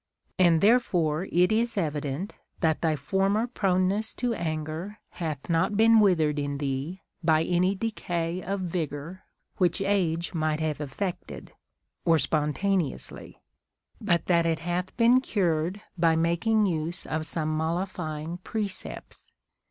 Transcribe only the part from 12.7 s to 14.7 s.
ously; but that it